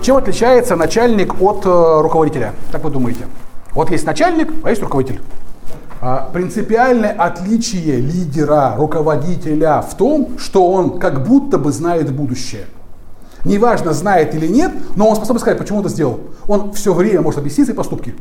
[0.02, 2.52] Чем отличается начальник от э, руководителя?
[2.70, 3.26] Как вы думаете?
[3.72, 5.22] Вот есть начальник, а есть руководитель.
[6.02, 12.66] А, принципиальное отличие лидера, руководителя в том, что он как будто бы знает будущее.
[13.46, 16.20] Неважно, знает или нет, но он способен сказать, почему он это сделал.
[16.46, 18.14] Он все время может объяснить свои поступки.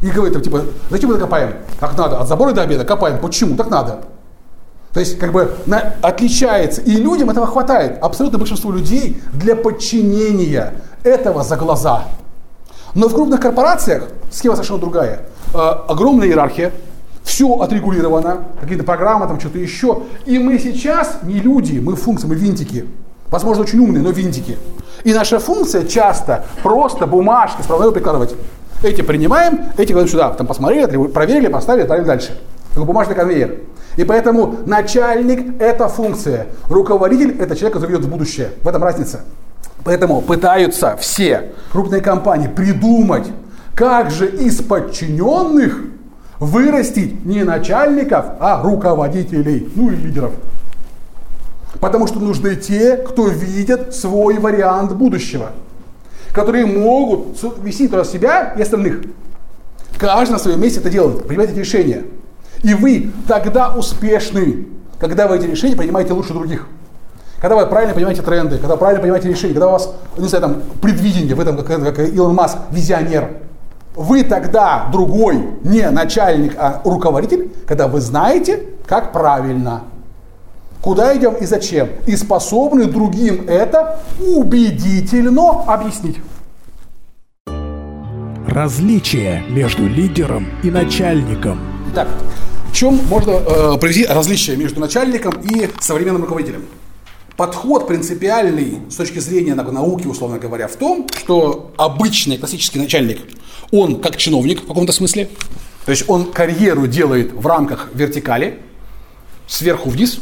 [0.00, 1.54] И говорит, типа, зачем мы это копаем?
[1.80, 3.18] Так надо, от забора до обеда копаем.
[3.18, 3.56] Почему?
[3.56, 4.00] Так надо.
[4.92, 6.80] То есть, как бы, на, отличается.
[6.80, 7.98] И людям этого хватает.
[8.02, 12.04] Абсолютно большинство людей для подчинения этого за глаза.
[12.94, 15.20] Но в крупных корпорациях схема совершенно другая.
[15.54, 15.58] Э,
[15.88, 16.72] огромная иерархия,
[17.22, 20.02] все отрегулировано, какие-то программы, там что-то еще.
[20.24, 22.86] И мы сейчас не люди, мы функции, мы винтики.
[23.30, 24.56] Возможно, очень умные, но винтики.
[25.04, 28.34] И наша функция часто просто бумажки справедливо прикладывать.
[28.82, 30.30] Эти принимаем, эти кладем сюда.
[30.30, 32.38] Там посмотрели, проверили, поставили, отправили дальше.
[32.70, 33.58] Такой бумажный конвейер.
[33.96, 36.46] И поэтому начальник– это функция.
[36.68, 38.50] Руководитель– это человек, который ведет в будущее.
[38.62, 39.22] В этом разница.
[39.84, 43.26] Поэтому пытаются все крупные компании придумать,
[43.74, 45.80] как же из подчиненных
[46.38, 50.32] вырастить не начальников, а руководителей, ну и лидеров.
[51.80, 55.50] Потому что нужны те, кто видят свой вариант будущего
[56.32, 59.02] которые могут вести туда себя и остальных.
[59.98, 62.04] Каждый на своем месте это делает, принимает эти решения.
[62.62, 64.66] И вы тогда успешны,
[64.98, 66.66] когда вы эти решения принимаете лучше других.
[67.40, 70.42] Когда вы правильно понимаете тренды, когда вы правильно понимаете решения, когда у вас, не знаю,
[70.42, 73.30] там, предвидение, в этом, как, как Илон Маск, визионер.
[73.94, 79.82] Вы тогда другой, не начальник, а руководитель, когда вы знаете, как правильно.
[80.88, 86.16] Куда идем и зачем, и способны другим это убедительно объяснить.
[88.46, 91.60] Различие между лидером и начальником.
[91.92, 92.08] Итак,
[92.72, 96.64] в чем можно э, привести различие между начальником и современным руководителем?
[97.36, 103.18] Подход принципиальный с точки зрения науки, условно говоря, в том, что обычный классический начальник,
[103.72, 105.28] он как чиновник в каком-то смысле,
[105.84, 108.58] то есть он карьеру делает в рамках вертикали,
[109.46, 110.18] сверху вниз,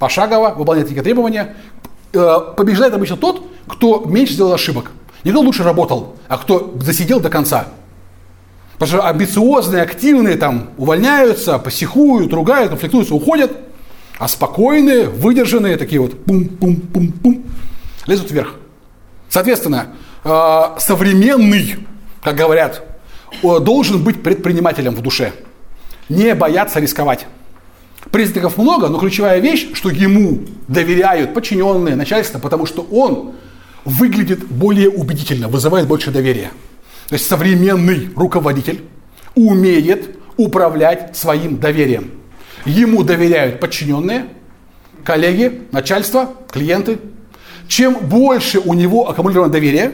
[0.00, 1.54] пошагово, выполняет какие-то требования.
[2.12, 4.90] Э, побеждает обычно тот, кто меньше сделал ошибок.
[5.22, 7.68] Не кто лучше работал, а кто засидел до конца.
[8.78, 13.52] Потому что амбициозные, активные там увольняются, посихуют, ругают, конфликтуются, уходят.
[14.18, 17.44] А спокойные, выдержанные, такие вот пум-пум-пум-пум,
[18.06, 18.54] лезут вверх.
[19.28, 19.88] Соответственно,
[20.24, 21.86] э, современный,
[22.22, 22.82] как говорят,
[23.42, 25.32] должен быть предпринимателем в душе.
[26.08, 27.26] Не бояться рисковать.
[28.10, 33.34] Признаков много, но ключевая вещь, что ему доверяют подчиненные, начальство, потому что он
[33.84, 36.50] выглядит более убедительно, вызывает больше доверия.
[37.08, 38.82] То есть современный руководитель
[39.34, 42.10] умеет управлять своим доверием.
[42.64, 44.26] Ему доверяют подчиненные,
[45.04, 46.98] коллеги, начальство, клиенты.
[47.68, 49.92] Чем больше у него аккумулировано доверие,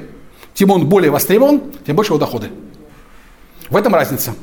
[0.54, 2.50] тем он более востребован, тем больше его доходы.
[3.68, 4.34] В этом разница.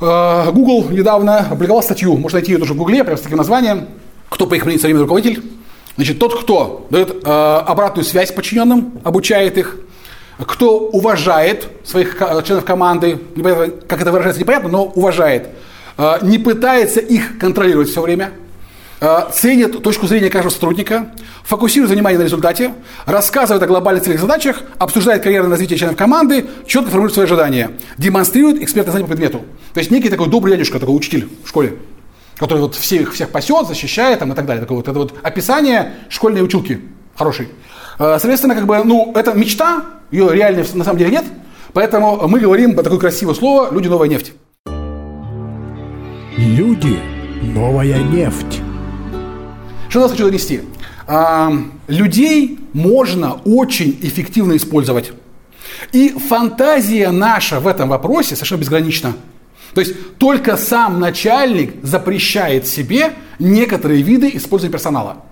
[0.00, 3.88] Э, Google недавно опубликовал статью, можно найти ее тоже в Гугле, прямо с таким названием.
[4.28, 5.42] Кто, по их мнению, современный руководитель?
[5.96, 9.78] Значит, тот, кто дает э, обратную связь подчиненным, обучает их,
[10.38, 13.18] кто уважает своих членов команды,
[13.88, 15.48] как это выражается, непонятно, но уважает,
[15.96, 18.32] э, не пытается их контролировать все время–
[19.32, 21.10] ценит точку зрения каждого сотрудника,
[21.44, 22.72] фокусирует внимание на результате,
[23.04, 27.72] рассказывает о глобальных целях и задачах, обсуждает карьерное развитие членов команды, четко формирует свои ожидания,
[27.98, 29.44] демонстрирует экспертное знание по предмету.
[29.74, 31.76] То есть некий такой добрый дядюшка, такой учитель в школе,
[32.36, 34.62] который вот всех, всех пасет, защищает там, и так далее.
[34.62, 36.80] Такое вот, это вот описание школьной училки
[37.14, 37.48] хороший.
[37.98, 41.24] Э, соответственно, как бы, ну, это мечта, ее реально на самом деле нет,
[41.72, 44.32] поэтому мы говорим такое красивое слово «люди новая нефть».
[46.36, 46.98] Люди
[47.42, 48.60] новая нефть.
[49.96, 50.60] Что я хочу донести?
[51.06, 51.50] А,
[51.88, 55.12] людей можно очень эффективно использовать.
[55.90, 59.14] И фантазия наша в этом вопросе совершенно безгранична.
[59.72, 65.24] То есть только сам начальник запрещает себе некоторые виды использования персонала.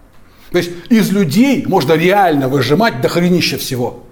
[0.50, 4.04] То есть из людей можно реально выжимать дохренища всего.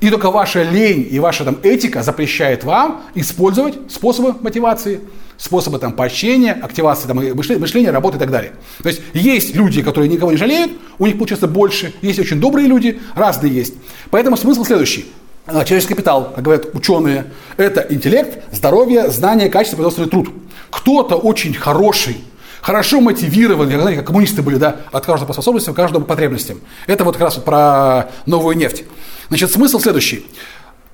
[0.00, 5.00] И только ваша лень и ваша там, этика запрещает вам использовать способы мотивации,
[5.36, 8.52] способы там, поощрения, активации там, мышления, мышления, работы и так далее.
[8.82, 12.68] То есть есть люди, которые никого не жалеют, у них получается больше, есть очень добрые
[12.68, 13.74] люди, разные есть.
[14.10, 15.06] Поэтому смысл следующий.
[15.46, 20.28] А, человеческий капитал, как говорят ученые, это интеллект, здоровье, знание, качество, производственный труд.
[20.70, 22.18] Кто-то очень хороший,
[22.60, 26.60] хорошо мотивированный, как, знаете, как коммунисты были, да, от каждого по способностям, каждому по потребностям.
[26.86, 28.84] Это вот как раз вот про новую нефть.
[29.28, 30.26] Значит, смысл следующий.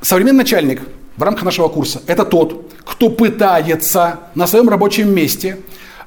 [0.01, 0.83] Современный начальник
[1.17, 5.59] в рамках нашего курса– это тот, кто пытается на своем рабочем месте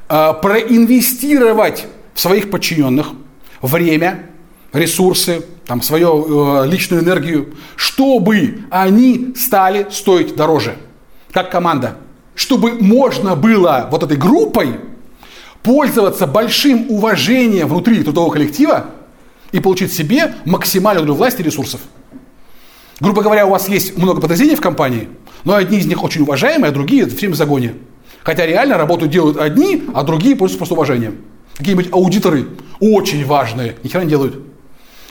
[0.09, 3.07] э, проинвестировать в своих подчиненных
[3.61, 4.29] время,
[4.73, 10.75] ресурсы, там, свою э, личную энергию, чтобы они стали стоить дороже,
[11.31, 11.97] как команда.
[12.35, 14.79] Чтобы можно было вот этой группой
[15.63, 18.87] пользоваться большим уважением внутри трудового коллектива
[19.51, 21.79] и получить себе максимальную власть и ресурсов.
[22.99, 25.07] Грубо говоря, у вас есть много подразделений в компании,
[25.43, 27.75] но одни из них очень уважаемые, а другие в всем загоне.
[28.23, 31.17] Хотя реально работу делают одни, а другие пользуются просто уважением.
[31.57, 32.47] Какие-нибудь аудиторы
[32.79, 34.39] очень важные, ни хера не делают.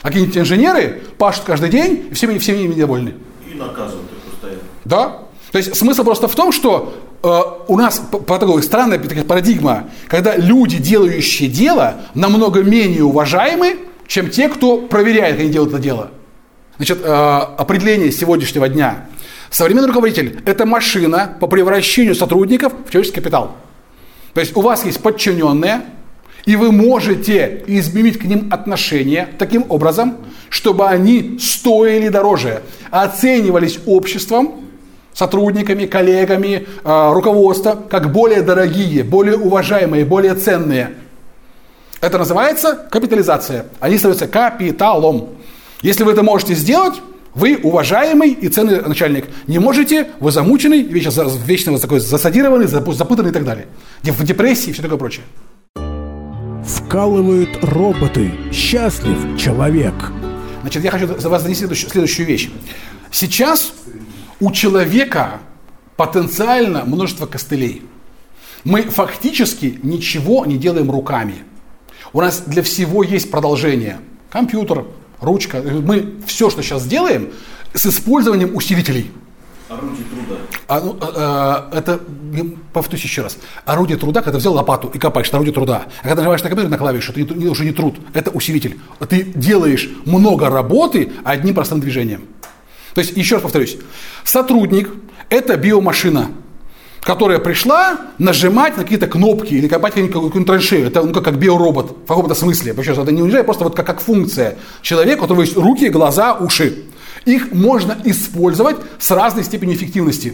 [0.01, 3.15] А какие-нибудь инженеры пашут каждый день, и все, все ими недовольны.
[3.49, 4.61] И наказывают их постоянно.
[4.85, 5.19] Да.
[5.51, 9.89] То есть смысл просто в том, что э, у нас по такой странная такая парадигма,
[10.07, 15.81] когда люди, делающие дело, намного менее уважаемы, чем те, кто проверяет, как они делают это
[15.81, 16.11] дело.
[16.77, 19.05] Значит, э, определение сегодняшнего дня.
[19.49, 23.55] Современный руководитель– это машина по превращению сотрудников в человеческий капитал.
[24.33, 25.81] То есть у вас есть подчиненные,
[26.45, 30.17] и вы можете изменить к ним отношение таким образом,
[30.49, 32.61] чтобы они стоили дороже,
[32.91, 34.67] оценивались обществом,
[35.13, 40.93] сотрудниками, коллегами, э, руководством как более дорогие, более уважаемые, более ценные.
[42.01, 43.65] Это называется капитализация.
[43.79, 45.29] Они становятся капиталом.
[45.81, 46.95] Если вы это можете сделать,
[47.35, 49.25] вы уважаемый и ценный начальник.
[49.45, 51.11] Не можете, вы замученный, вечно,
[51.45, 53.67] вечно такой засадированный, запутанный и так далее.
[54.01, 55.23] В депрессии и все такое прочее.
[56.65, 58.31] Вкалывают роботы.
[58.51, 59.93] Счастлив человек.
[60.61, 62.49] Значит, я хочу за вас донести следующую, следующую вещь.
[63.11, 63.71] Сейчас
[64.39, 65.39] у человека
[65.95, 67.83] потенциально множество костылей.
[68.63, 71.35] Мы фактически ничего не делаем руками.
[72.13, 73.99] У нас для всего есть продолжение.
[74.29, 74.85] Компьютер,
[75.19, 75.61] ручка.
[75.61, 77.31] Мы все, что сейчас делаем,
[77.73, 79.11] с использованием усилителей.
[79.69, 80.41] Орудие труда.
[80.69, 81.99] А, ну, а, а, это,
[82.71, 85.87] повторюсь еще раз, орудие труда, когда взял лопату и копаешь, это орудие труда.
[85.99, 88.79] А когда нажимаешь на компьютер на клавишу, это не- уже не труд, это усилитель.
[89.09, 92.27] Ты делаешь много работы одним простым движением.
[92.93, 93.77] То есть, еще раз повторюсь,
[94.23, 94.89] сотрудник–
[95.29, 96.31] это биомашина,
[97.07, 100.87] которая пришла нажимать на какие-то кнопки или копать какую-нибудь траншею.
[100.87, 102.73] Это ну, как, как биоробот в каком-то смысле.
[102.73, 106.33] Вообще, это не унижает, просто вот как, как функция человека, у которого есть руки, глаза,
[106.33, 106.83] уши.
[107.23, 110.33] Их можно использовать с разной степенью эффективности.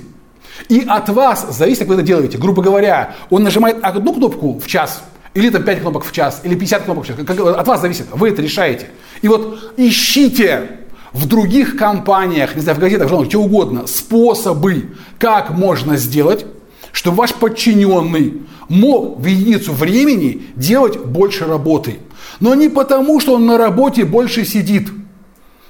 [0.68, 2.40] И от вас зависит, как вы это делаете.
[2.40, 5.04] Грубо говоря, он нажимает одну кнопку в час,
[5.36, 7.18] или там 5 кнопок в час, или 50 кнопок в час.
[7.24, 8.08] Как- от вас зависит.
[8.12, 8.88] Вы это решаете.
[9.22, 10.80] И вот ищите
[11.12, 16.48] в других компаниях, не знаю, в газетах, в журналах, где угодно, способы, как можно сделать,
[16.94, 21.98] чтобы ваш подчиненный мог в единицу времени делать больше работы.
[22.40, 24.90] Но не потому, что он на работе больше сидит.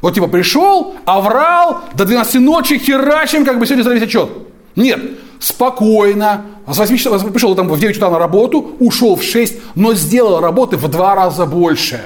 [0.01, 4.29] Вот типа пришел, оврал, до 12 ночи херачим, как бы сегодня сдали отчет.
[4.75, 4.99] Нет,
[5.39, 9.93] спокойно, с 8 часов, пришел там в 9 утра на работу, ушел в 6, но
[9.93, 12.01] сделал работы в два раза больше.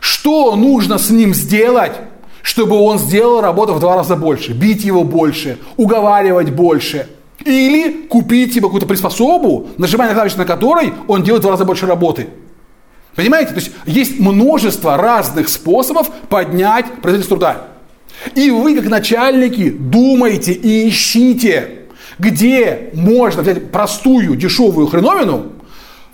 [0.00, 1.92] Что нужно с ним сделать,
[2.42, 4.52] чтобы он сделал работу в два раза больше?
[4.52, 7.08] Бить его больше, уговаривать больше.
[7.44, 11.64] Или купить себе какую-то приспособу, нажимая на клавишу на которой он делает в два раза
[11.64, 12.28] больше работы.
[13.16, 13.50] Понимаете?
[13.50, 17.66] То есть есть множество разных способов поднять производительность труда.
[18.34, 21.86] И вы, как начальники, думаете и ищите,
[22.18, 25.52] где можно взять простую дешевую хреновину,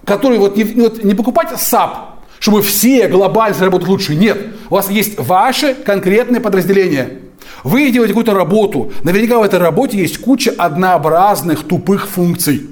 [0.05, 4.15] которую вот не, вот не покупать SAP, чтобы все глобально заработать лучше.
[4.15, 4.39] Нет.
[4.71, 7.21] У вас есть ваше конкретное подразделение.
[7.65, 8.93] Вы делаете какую-то работу.
[9.03, 12.71] Наверняка в этой работе есть куча однообразных тупых функций.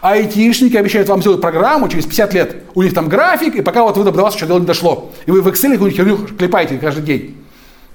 [0.00, 2.56] А айтишники обещают вам сделать программу через 50 лет.
[2.74, 5.12] У них там график, и пока вот вы до вас еще дело не дошло.
[5.26, 7.36] И вы в Excel какую-нибудь клепаете каждый день.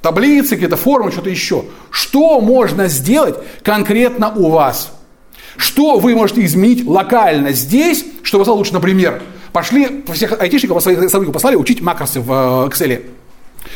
[0.01, 1.65] Таблицы, какие-то формы, что-то еще.
[1.89, 4.93] Что можно сделать конкретно у вас?
[5.57, 11.33] Что вы можете изменить локально здесь, чтобы стало лучше, например, пошли всех айтишников, своих сотрудников
[11.33, 13.01] послали учить макросы в э, Excel.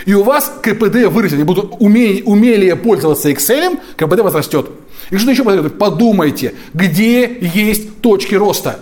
[0.05, 4.69] И у вас КПД вырастет, они будут уме- умелее пользоваться Excel, КПД возрастет.
[5.09, 5.73] И что еще посоветую?
[5.73, 8.79] Подумайте, где есть точки роста.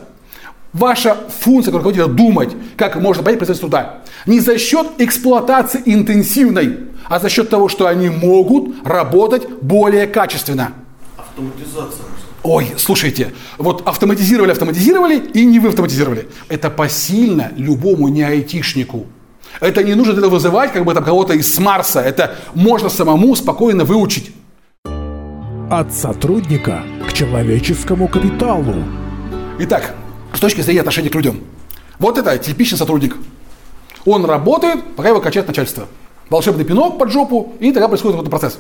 [0.74, 4.02] Ваша функция как руководителя думать, как можно поднять производительность труда.
[4.28, 10.74] Не за счет эксплуатации интенсивной, а за счет того, что они могут работать более качественно.
[11.17, 12.06] Автоматизация.
[12.43, 16.28] Ой, слушайте, вот автоматизировали, автоматизировали и не вы автоматизировали.
[16.48, 19.08] Это посильно любому не айтишнику.
[19.60, 22.00] Это не нужно это вызывать как бы там кого-то из Марса.
[22.02, 24.34] Это можно самому спокойно выучить.
[25.70, 28.76] От сотрудника к человеческому капиталу.
[29.60, 29.94] Итак,
[30.34, 31.42] с точки зрения отношения к людям.
[32.00, 33.16] Вот это типичный сотрудник.
[34.06, 35.86] Он работает, пока его качает начальство.
[36.30, 38.60] Волшебный пинок под жопу, и тогда происходит какой-то процесс.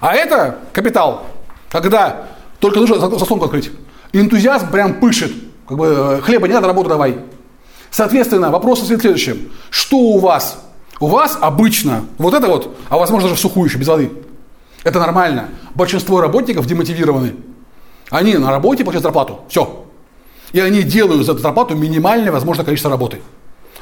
[0.00, 1.24] А это капитал,
[1.70, 2.26] когда
[2.58, 3.70] только нужно зас- заслонку открыть.
[4.12, 5.32] Энтузиазм прям пышет.
[5.68, 7.16] Как бы хлеба не надо, работу давай.
[7.94, 9.52] Соответственно, вопрос состоит в следующем.
[9.70, 10.58] Что у вас?
[10.98, 14.10] У вас обычно вот это вот, а возможно даже в сухую еще, без воды.
[14.82, 15.50] Это нормально.
[15.76, 17.36] Большинство работников демотивированы.
[18.10, 19.42] Они на работе получают зарплату.
[19.48, 19.86] Все.
[20.52, 23.20] И они делают за эту зарплату минимальное возможное количество работы.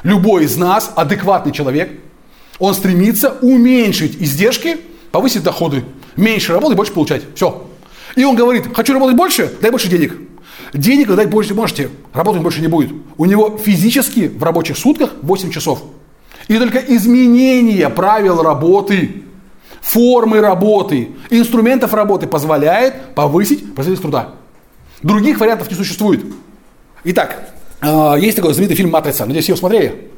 [0.02, 1.98] Любой из нас, адекватный человек,
[2.58, 4.76] он стремится уменьшить издержки,
[5.10, 5.86] повысить доходы.
[6.16, 7.22] Меньше работы, больше получать.
[7.34, 7.66] Все.
[8.14, 10.12] И он говорит, хочу работать больше, дай больше денег.
[10.72, 12.92] Денег вы дать больше можете, работать больше не будет.
[13.18, 15.82] У него физически в рабочих сутках 8 часов.
[16.48, 19.22] И только изменение правил работы,
[19.82, 24.30] формы работы, инструментов работы позволяет повысить производительность труда.
[25.02, 26.24] Других вариантов не существует.
[27.04, 27.50] Итак,
[27.82, 29.26] э, есть такой знаменитый фильм «Матрица».
[29.26, 30.08] Надеюсь, его смотрели?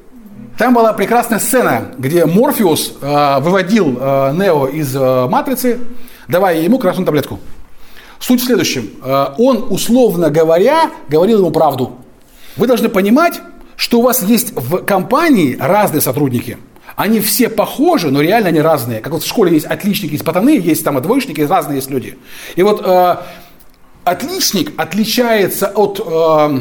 [0.56, 5.80] Там была прекрасная сцена, где Морфеус э, выводил э, Нео из матрицы,
[6.28, 7.40] давая ему красную таблетку.
[8.20, 8.90] Суть в следующем.
[9.02, 11.98] Э, он, условно говоря, говорил ему правду.
[12.56, 13.40] Вы должны понимать,
[13.76, 16.58] что у вас есть в компании разные сотрудники.
[16.96, 19.00] Они все похожи, но реально они разные.
[19.00, 22.16] Как вот в школе есть отличники, есть пацаны, есть там двоечники, есть разные есть люди.
[22.54, 23.16] И вот э,
[24.04, 26.60] отличник отличается от э,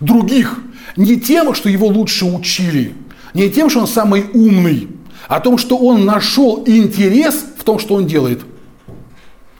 [0.00, 0.58] других
[0.96, 2.94] не тем, что его лучше учили,
[3.34, 4.88] не тем, что он самый умный,
[5.28, 8.42] а том, что он нашел интерес в том, что он делает.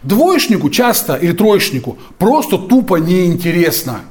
[0.06, 4.02] Двоечнику часто или троечнику просто тупо неинтересно.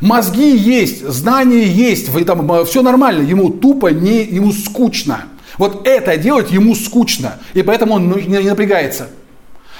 [0.00, 5.24] Мозги есть, знания есть, там, все нормально, ему тупо не, ему скучно.
[5.58, 9.08] Вот это делать ему скучно, и поэтому он не, напрягается.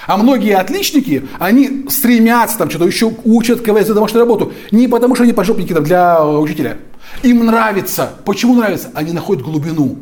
[0.07, 4.53] А многие отличники, они стремятся там что-то еще учат, КВС за домашнюю работу.
[4.71, 6.77] Не потому, что они поджопники там, для учителя.
[7.23, 8.11] Им нравится.
[8.27, 8.91] Почему нравится?
[8.93, 9.97] Они находят глубину.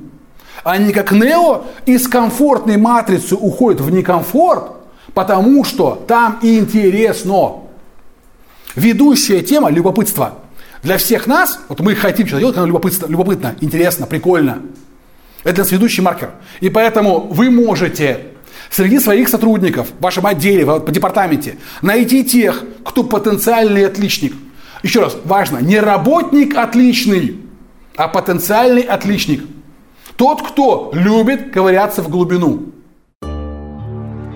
[0.65, 4.78] Они как Нео из комфортной матрицы уходят в некомфорт,
[5.15, 7.63] потому что там интересно.
[8.75, 10.39] Ведущая тема– любопытство.
[10.83, 14.63] Для всех нас, вот мы хотим что-то делать, когда любопытно, любопытно, интересно, прикольно.
[15.43, 16.33] Это для нас ведущий маркер.
[16.61, 18.29] И поэтому вы можете
[18.71, 24.35] среди своих сотрудников в вашем отделе, в департаменте найти тех, кто потенциальный отличник.
[24.83, 27.41] Еще раз, важно, не работник отличный,
[27.97, 29.45] а потенциальный отличник.
[30.17, 32.67] Тот, кто любит ковыряться в глубину.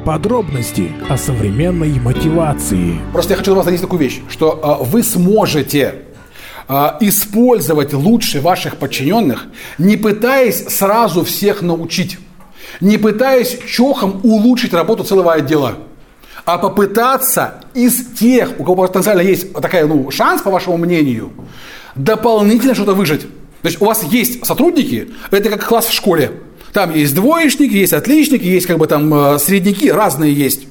[0.05, 2.99] Подробности о современной мотивации.
[3.13, 5.95] Просто я хочу вас донести такую вещь, что э, вы сможете
[6.69, 9.47] э, использовать лучше ваших подчиненных,
[9.79, 12.19] не пытаясь сразу всех научить,
[12.81, 15.77] не пытаясь чохом улучшить работу целого отдела,
[16.45, 21.31] а попытаться из тех, у кого потенциально есть такая, ну, шанс, по вашему мнению,
[21.95, 23.23] дополнительно что-то выжить.
[23.63, 26.33] То есть у вас есть сотрудники, это как класс в школе.
[26.73, 30.67] Там есть двоечники, есть отличники, есть как бы там э, средники, разные есть.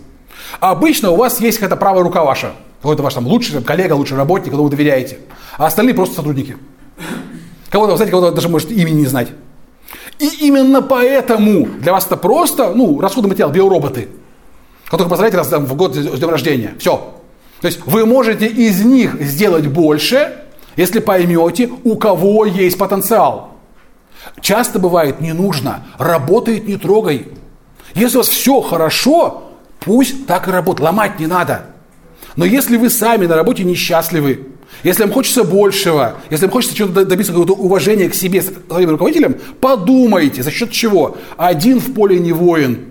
[0.60, 2.54] А обычно у вас есть какая-то правая рука ваша.
[2.82, 5.20] Какой-то ваш там лучший там, коллега, лучший работник, кому вы доверяете.
[5.58, 6.58] А остальные просто сотрудники.
[7.70, 9.30] Кого-то, знаете, кого-то даже может имени не знать.
[10.18, 14.10] И именно поэтому для вас это просто, ну, расходный материал, биороботы,
[14.86, 16.74] которых поздравляете раз там, в год с днем рождения.
[16.80, 17.14] Все.
[17.62, 20.34] То есть вы можете из них сделать больше,
[20.76, 23.51] если поймете, у кого есть потенциал.
[24.42, 27.28] Часто бывает не нужно, работает не трогай.
[27.94, 31.66] Если у вас все хорошо, пусть так и работает, ломать не надо.
[32.36, 34.48] Но если вы сами на работе несчастливы,
[34.84, 39.36] если вам хочется большего, если вам хочется чего-то добиться какого-то уважения к себе, своим руководителям,
[39.60, 41.18] подумайте, за счет чего.
[41.38, 42.86] Один в поле не воин.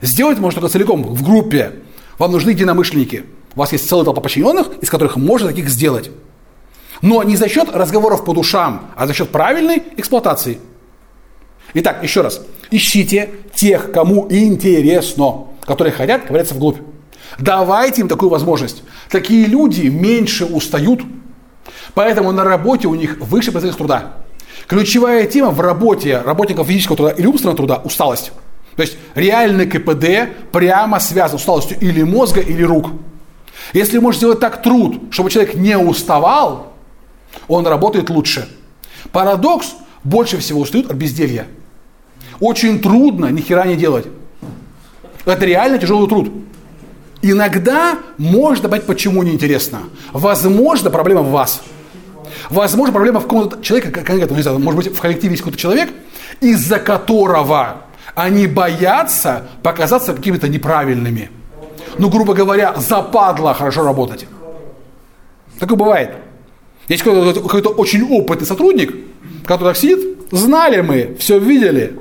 [0.00, 1.72] Сделать можно только целиком, в группе.
[2.18, 3.24] Вам нужны единомышленники.
[3.54, 6.10] У вас есть целая толпа подчиненных, из которых можно таких сделать.
[7.02, 10.58] Но не за счет разговоров по душам, а за счет правильной эксплуатации.
[11.74, 12.40] Итак, еще раз.
[12.70, 16.78] Ищите тех, кому интересно, которые хотят ковыряться вглубь.
[17.38, 18.82] Давайте им такую возможность.
[19.10, 21.02] Такие люди меньше устают,
[21.94, 24.12] поэтому на работе у них выше производительность труда.
[24.66, 28.32] Ключевая тема в работе работников физического труда или умственного труда– усталость.
[28.76, 32.90] То есть реальный КПД прямо связан с усталостью или мозга, или рук.
[33.72, 36.67] Если можешь сделать так труд, чтобы человек не уставал,
[37.46, 38.48] он работает лучше.
[39.12, 39.74] Парадокс–
[40.04, 41.46] больше всего устают от безделья.
[42.40, 44.06] Очень трудно ни хера не делать.
[45.24, 46.32] Это реально тяжелый труд.
[47.20, 49.80] Иногда можно понять, почему неинтересно.
[50.12, 51.60] Возможно, проблема в вас.
[52.48, 55.90] Возможно, проблема в каком-то человеке, конкретно, не знаю, может быть, в коллективе есть какой-то человек,
[56.40, 57.78] из-за которого
[58.14, 61.30] они боятся показаться какими-то неправильными.
[61.98, 64.26] Ну, грубо говоря, западло хорошо работать.
[65.58, 66.16] Такое бывает.
[66.88, 68.94] Есть какой-то, какой-то очень опытный сотрудник,
[69.44, 71.98] который так сидит, знали мы, все видели,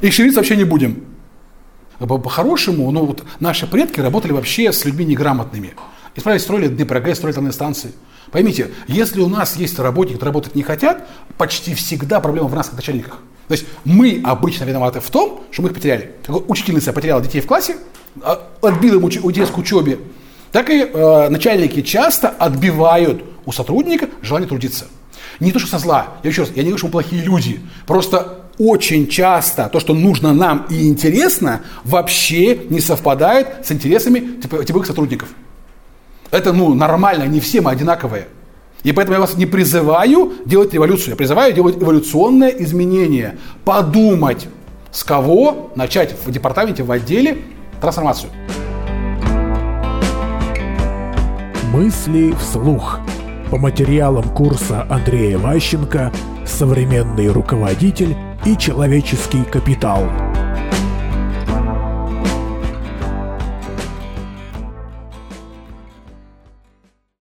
[0.00, 1.04] и шевелиться вообще не будем.
[1.98, 5.74] По-хорошему, ну вот наши предки работали вообще с людьми неграмотными.
[6.14, 7.92] И строили, строили ДПРГ, строили атомные станции.
[8.30, 12.66] Поймите, если у нас есть работники, которые работать не хотят, почти всегда проблема в нас,
[12.66, 13.18] как начальниках.
[13.48, 16.12] То есть мы обычно виноваты в том, что мы их потеряли.
[16.26, 17.76] Учительница потеряла детей в классе,
[18.22, 19.98] а, отбила им интерес к учебе,
[20.52, 24.86] так и э, начальники часто отбивают у сотрудника желание трудиться.
[25.40, 26.08] Не то, что со зла.
[26.22, 27.60] Я еще раз, я не говорю, что мы плохие люди.
[27.86, 34.86] Просто очень часто то, что нужно нам и интересно, вообще не совпадает с интересами типовых
[34.86, 35.28] сотрудников.
[36.30, 38.28] Это ну, нормально, не все мы одинаковые.
[38.82, 43.38] И поэтому я вас не призываю делать революцию, я призываю делать эволюционное изменение.
[43.64, 44.48] Подумать,
[44.92, 47.38] с кого начать в департаменте, в отделе
[47.80, 48.30] трансформацию.
[51.72, 52.98] Мысли вслух.
[53.50, 56.10] По материалам курса Андрея Ващенко
[56.46, 58.16] «Современный руководитель
[58.46, 60.04] и человеческий капитал».